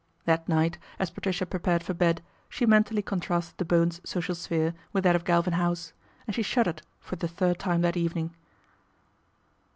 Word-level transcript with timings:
That 0.25 0.49
night, 0.49 0.79
as 0.97 1.11
Patricia 1.11 1.45
prepared 1.45 1.83
for 1.83 1.93
bed, 1.93 2.23
she 2.49 2.65
mentally 2.65 3.03
contrasted 3.03 3.59
the 3.59 3.65
Bowens' 3.65 4.01
social 4.03 4.33
sphere 4.33 4.73
with 4.91 5.03
that 5.03 5.15
of 5.15 5.25
Galvin 5.25 5.53
House 5.53 5.93
and 6.25 6.35
she 6.35 6.41
shuddered 6.41 6.81
for 6.99 7.17
the 7.17 7.27
third 7.27 7.59
time 7.59 7.81
that 7.81 7.95
evening. 7.95 8.33